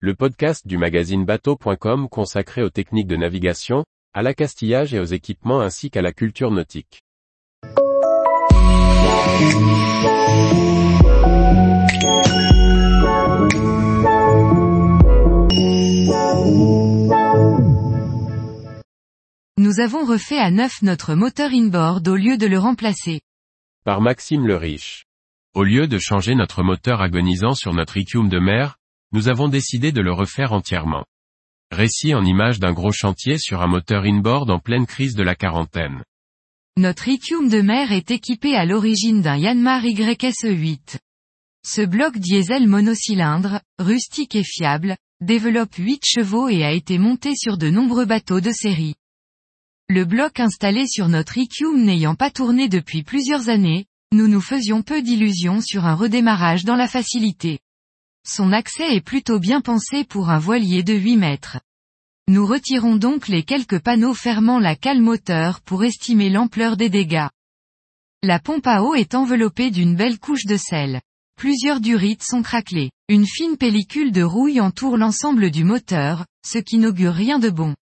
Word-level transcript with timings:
le 0.00 0.14
podcast 0.14 0.66
du 0.66 0.76
magazine 0.76 1.24
bateau.com 1.24 2.10
consacré 2.10 2.62
aux 2.62 2.68
techniques 2.68 3.06
de 3.06 3.16
navigation, 3.16 3.86
à 4.12 4.22
l'accastillage 4.22 4.92
et 4.92 5.00
aux 5.00 5.06
équipements 5.06 5.62
ainsi 5.62 5.90
qu'à 5.90 6.02
la 6.02 6.12
culture 6.12 6.50
nautique. 6.50 7.00
Nous 19.56 19.80
avons 19.80 20.04
refait 20.04 20.38
à 20.38 20.50
neuf 20.50 20.82
notre 20.82 21.14
moteur 21.14 21.50
inboard 21.52 22.06
au 22.06 22.16
lieu 22.16 22.36
de 22.36 22.46
le 22.46 22.58
remplacer. 22.58 23.22
Par 23.84 24.02
Maxime 24.02 24.46
le 24.46 24.56
Riche. 24.56 25.06
Au 25.54 25.64
lieu 25.64 25.88
de 25.88 25.98
changer 25.98 26.34
notre 26.34 26.62
moteur 26.62 27.00
agonisant 27.00 27.54
sur 27.54 27.72
notre 27.72 27.96
Icium 27.96 28.28
de 28.28 28.38
mer, 28.38 28.76
nous 29.16 29.30
avons 29.30 29.48
décidé 29.48 29.92
de 29.92 30.02
le 30.02 30.12
refaire 30.12 30.52
entièrement. 30.52 31.06
Récit 31.70 32.14
en 32.14 32.22
image 32.22 32.60
d'un 32.60 32.74
gros 32.74 32.92
chantier 32.92 33.38
sur 33.38 33.62
un 33.62 33.66
moteur 33.66 34.04
inboard 34.04 34.50
en 34.50 34.58
pleine 34.58 34.84
crise 34.84 35.14
de 35.14 35.22
la 35.22 35.34
quarantaine. 35.34 36.04
Notre 36.76 37.08
Icium 37.08 37.48
de 37.48 37.62
mer 37.62 37.92
est 37.92 38.10
équipé 38.10 38.54
à 38.54 38.66
l'origine 38.66 39.22
d'un 39.22 39.38
Yanmar 39.38 39.84
YSE8. 39.84 40.98
Ce 41.66 41.80
bloc 41.80 42.18
diesel 42.18 42.68
monocylindre, 42.68 43.62
rustique 43.78 44.36
et 44.36 44.44
fiable, 44.44 44.98
développe 45.22 45.76
8 45.76 46.02
chevaux 46.04 46.50
et 46.50 46.62
a 46.62 46.72
été 46.72 46.98
monté 46.98 47.34
sur 47.34 47.56
de 47.56 47.70
nombreux 47.70 48.04
bateaux 48.04 48.42
de 48.42 48.52
série. 48.52 48.96
Le 49.88 50.04
bloc 50.04 50.40
installé 50.40 50.86
sur 50.86 51.08
notre 51.08 51.38
Icium 51.38 51.82
n'ayant 51.82 52.16
pas 52.16 52.30
tourné 52.30 52.68
depuis 52.68 53.02
plusieurs 53.02 53.48
années, 53.48 53.86
nous 54.12 54.28
nous 54.28 54.42
faisions 54.42 54.82
peu 54.82 55.00
d'illusions 55.00 55.62
sur 55.62 55.86
un 55.86 55.94
redémarrage 55.94 56.66
dans 56.66 56.76
la 56.76 56.86
facilité. 56.86 57.60
Son 58.28 58.52
accès 58.52 58.96
est 58.96 59.00
plutôt 59.00 59.38
bien 59.38 59.60
pensé 59.60 60.02
pour 60.02 60.30
un 60.30 60.40
voilier 60.40 60.82
de 60.82 60.94
8 60.94 61.16
mètres. 61.16 61.60
Nous 62.26 62.44
retirons 62.44 62.96
donc 62.96 63.28
les 63.28 63.44
quelques 63.44 63.78
panneaux 63.78 64.14
fermant 64.14 64.58
la 64.58 64.74
cale 64.74 65.00
moteur 65.00 65.60
pour 65.60 65.84
estimer 65.84 66.28
l'ampleur 66.28 66.76
des 66.76 66.88
dégâts. 66.88 67.28
La 68.24 68.40
pompe 68.40 68.66
à 68.66 68.82
eau 68.82 68.94
est 68.94 69.14
enveloppée 69.14 69.70
d'une 69.70 69.94
belle 69.94 70.18
couche 70.18 70.44
de 70.44 70.56
sel. 70.56 71.00
Plusieurs 71.36 71.80
durites 71.80 72.24
sont 72.24 72.42
craquelées. 72.42 72.90
Une 73.08 73.26
fine 73.26 73.56
pellicule 73.56 74.10
de 74.10 74.22
rouille 74.22 74.60
entoure 74.60 74.96
l'ensemble 74.96 75.52
du 75.52 75.62
moteur, 75.62 76.26
ce 76.44 76.58
qui 76.58 76.78
n'augure 76.78 77.12
rien 77.12 77.38
de 77.38 77.50
bon. 77.50 77.76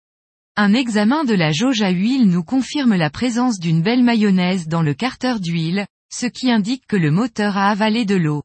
Un 0.56 0.72
examen 0.72 1.25
de 1.25 1.34
la 1.34 1.52
jauge 1.52 1.82
à 1.82 1.91
huile 1.91 2.28
nous 2.28 2.44
confirme 2.44 2.94
la 2.94 3.10
présence 3.10 3.58
d'une 3.58 3.82
belle 3.82 4.02
mayonnaise 4.02 4.69
dans 4.69 4.82
le 4.82 4.94
carter 4.94 5.34
d'huile, 5.38 5.84
ce 6.10 6.25
qui 6.25 6.50
indique 6.50 6.86
que 6.86 6.97
le 6.97 7.10
moteur 7.10 7.58
a 7.58 7.69
avalé 7.69 8.06
de 8.06 8.16
l'eau. 8.16 8.42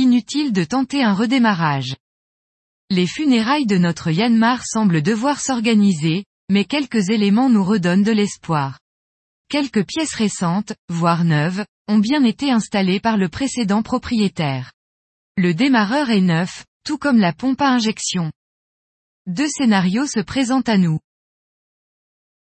Inutile 0.00 0.52
de 0.52 0.62
tenter 0.62 1.02
un 1.02 1.12
redémarrage. 1.12 1.96
Les 2.88 3.08
funérailles 3.08 3.66
de 3.66 3.78
notre 3.78 4.12
Yanmar 4.12 4.64
semblent 4.64 5.02
devoir 5.02 5.40
s'organiser, 5.40 6.24
mais 6.48 6.64
quelques 6.64 7.10
éléments 7.10 7.50
nous 7.50 7.64
redonnent 7.64 8.04
de 8.04 8.12
l'espoir. 8.12 8.78
Quelques 9.48 9.84
pièces 9.84 10.14
récentes, 10.14 10.72
voire 10.88 11.24
neuves, 11.24 11.66
ont 11.88 11.98
bien 11.98 12.22
été 12.22 12.52
installées 12.52 13.00
par 13.00 13.16
le 13.16 13.28
précédent 13.28 13.82
propriétaire. 13.82 14.70
Le 15.36 15.52
démarreur 15.52 16.10
est 16.10 16.20
neuf, 16.20 16.64
tout 16.84 16.96
comme 16.96 17.18
la 17.18 17.32
pompe 17.32 17.60
à 17.60 17.70
injection. 17.70 18.30
Deux 19.26 19.48
scénarios 19.48 20.06
se 20.06 20.20
présentent 20.20 20.68
à 20.68 20.78
nous. 20.78 21.00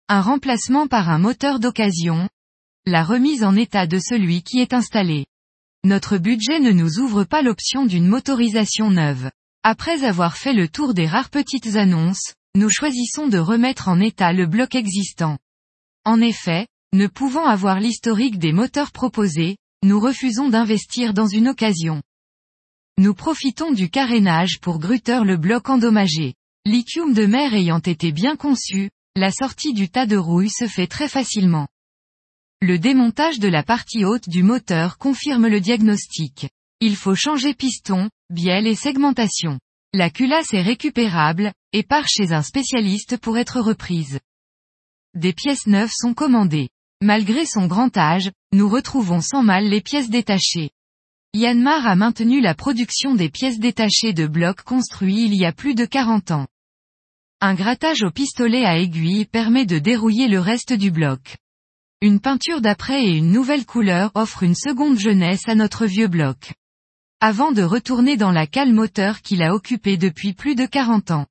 Un 0.07 0.21
remplacement 0.21 0.87
par 0.87 1.07
un 1.07 1.19
moteur 1.19 1.59
d'occasion, 1.59 2.27
la 2.87 3.03
remise 3.03 3.43
en 3.43 3.55
état 3.55 3.85
de 3.85 3.99
celui 3.99 4.41
qui 4.41 4.57
est 4.57 4.73
installé. 4.73 5.27
Notre 5.85 6.17
budget 6.17 6.59
ne 6.59 6.71
nous 6.71 6.99
ouvre 6.99 7.25
pas 7.25 7.41
l'option 7.41 7.85
d'une 7.85 8.07
motorisation 8.07 8.89
neuve. 8.89 9.29
Après 9.63 10.05
avoir 10.05 10.37
fait 10.37 10.53
le 10.53 10.69
tour 10.69 10.93
des 10.93 11.07
rares 11.07 11.29
petites 11.29 11.75
annonces, 11.75 12.33
nous 12.55 12.69
choisissons 12.69 13.27
de 13.27 13.37
remettre 13.37 13.89
en 13.89 13.99
état 13.99 14.31
le 14.31 14.45
bloc 14.45 14.75
existant. 14.75 15.37
En 16.05 16.21
effet, 16.21 16.67
ne 16.93 17.07
pouvant 17.07 17.45
avoir 17.45 17.79
l'historique 17.79 18.37
des 18.37 18.53
moteurs 18.53 18.91
proposés, 18.91 19.57
nous 19.83 19.99
refusons 19.99 20.47
d'investir 20.47 21.13
dans 21.13 21.27
une 21.27 21.49
occasion. 21.49 22.01
Nous 22.97 23.13
profitons 23.13 23.71
du 23.71 23.89
carénage 23.89 24.59
pour 24.61 24.79
grutter 24.79 25.21
le 25.25 25.35
bloc 25.35 25.69
endommagé. 25.69 26.35
L'Iquium 26.65 27.13
de 27.13 27.25
mer 27.25 27.53
ayant 27.53 27.79
été 27.79 28.13
bien 28.13 28.37
conçu, 28.37 28.89
la 29.17 29.31
sortie 29.31 29.73
du 29.73 29.89
tas 29.89 30.05
de 30.05 30.15
rouille 30.15 30.49
se 30.49 30.67
fait 30.67 30.87
très 30.87 31.09
facilement. 31.09 31.67
Le 32.65 32.79
démontage 32.79 33.39
de 33.39 33.49
la 33.49 33.61
partie 33.61 34.05
haute 34.05 34.29
du 34.29 34.41
moteur 34.41 34.97
confirme 34.97 35.47
le 35.47 35.59
diagnostic. 35.59 36.47
Il 36.79 36.95
faut 36.95 37.13
changer 37.13 37.53
piston, 37.53 38.09
bielle 38.29 38.67
et 38.67 38.75
segmentation. 38.75 39.59
La 39.93 40.09
culasse 40.09 40.53
est 40.53 40.61
récupérable, 40.61 41.51
et 41.73 41.83
part 41.83 42.07
chez 42.07 42.31
un 42.31 42.41
spécialiste 42.41 43.17
pour 43.17 43.37
être 43.37 43.59
reprise. 43.59 44.21
Des 45.13 45.33
pièces 45.33 45.67
neuves 45.67 45.91
sont 45.93 46.13
commandées. 46.13 46.69
Malgré 47.01 47.45
son 47.45 47.67
grand 47.67 47.97
âge, 47.97 48.31
nous 48.53 48.69
retrouvons 48.69 49.19
sans 49.19 49.43
mal 49.43 49.65
les 49.65 49.81
pièces 49.81 50.09
détachées. 50.09 50.69
Yanmar 51.33 51.85
a 51.85 51.97
maintenu 51.97 52.39
la 52.39 52.55
production 52.55 53.13
des 53.13 53.27
pièces 53.27 53.59
détachées 53.59 54.13
de 54.13 54.25
blocs 54.25 54.61
construits 54.61 55.25
il 55.25 55.35
y 55.35 55.43
a 55.43 55.51
plus 55.51 55.75
de 55.75 55.83
40 55.83 56.31
ans. 56.31 56.47
Un 57.41 57.55
grattage 57.55 58.03
au 58.03 58.09
pistolet 58.09 58.63
à 58.63 58.77
aiguille 58.77 59.25
permet 59.25 59.65
de 59.65 59.79
dérouiller 59.79 60.29
le 60.29 60.39
reste 60.39 60.71
du 60.71 60.91
bloc. 60.91 61.35
Une 62.03 62.19
peinture 62.19 62.59
d'après 62.59 63.05
et 63.05 63.15
une 63.15 63.31
nouvelle 63.31 63.65
couleur 63.65 64.11
offrent 64.13 64.43
une 64.43 64.55
seconde 64.55 64.99
jeunesse 64.99 65.47
à 65.47 65.55
notre 65.55 65.85
vieux 65.85 66.09
bloc. 66.09 66.51
Avant 67.21 67.53
de 67.53 67.61
retourner 67.61 68.17
dans 68.17 68.33
la 68.33 68.45
cale 68.45 68.73
moteur 68.73 69.21
qu'il 69.21 69.41
a 69.41 69.53
occupée 69.53 69.95
depuis 69.95 70.33
plus 70.33 70.55
de 70.55 70.65
40 70.65 71.11
ans. 71.11 71.27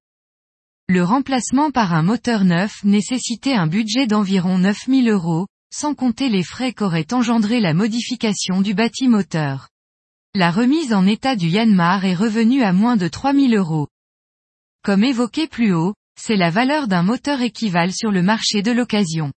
Le 0.88 1.05
remplacement 1.05 1.71
par 1.71 1.93
un 1.93 2.00
moteur 2.00 2.44
neuf 2.44 2.83
nécessitait 2.84 3.53
un 3.53 3.66
budget 3.66 4.06
d'environ 4.06 4.56
9000 4.56 5.10
euros, 5.10 5.47
sans 5.71 5.94
compter 5.94 6.31
les 6.31 6.43
frais 6.43 6.72
qu'aurait 6.72 7.12
engendré 7.12 7.60
la 7.60 7.75
modification 7.75 8.62
du 8.62 8.72
bâti 8.72 9.09
moteur. 9.09 9.69
La 10.34 10.50
remise 10.50 10.94
en 10.94 11.06
état 11.06 11.37
du 11.37 11.49
Yanmar 11.49 12.06
est 12.06 12.15
revenue 12.15 12.62
à 12.62 12.72
moins 12.72 12.97
de 12.97 13.09
3000 13.09 13.54
euros. 13.56 13.89
Comme 14.83 15.04
évoqué 15.04 15.49
plus 15.49 15.75
haut, 15.75 15.93
c'est 16.19 16.37
la 16.37 16.49
valeur 16.49 16.89
d'un 16.89 17.03
moteur 17.03 17.43
équivalent 17.43 17.93
sur 17.93 18.10
le 18.10 18.22
marché 18.22 18.62
de 18.62 18.72
l'occasion. 18.72 19.33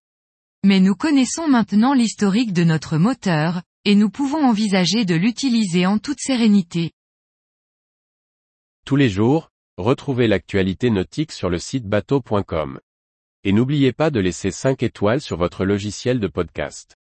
Mais 0.68 0.80
nous 0.80 0.96
connaissons 0.96 1.46
maintenant 1.46 1.94
l'historique 1.94 2.52
de 2.52 2.64
notre 2.64 2.98
moteur, 2.98 3.62
et 3.84 3.94
nous 3.94 4.10
pouvons 4.10 4.44
envisager 4.44 5.04
de 5.04 5.14
l'utiliser 5.14 5.86
en 5.86 5.98
toute 5.98 6.18
sérénité. 6.18 6.90
Tous 8.84 8.96
les 8.96 9.08
jours, 9.08 9.52
retrouvez 9.76 10.26
l'actualité 10.26 10.90
nautique 10.90 11.30
sur 11.30 11.50
le 11.50 11.60
site 11.60 11.84
bateau.com. 11.84 12.80
Et 13.44 13.52
n'oubliez 13.52 13.92
pas 13.92 14.10
de 14.10 14.18
laisser 14.18 14.50
5 14.50 14.82
étoiles 14.82 15.20
sur 15.20 15.36
votre 15.36 15.64
logiciel 15.64 16.18
de 16.18 16.26
podcast. 16.26 16.96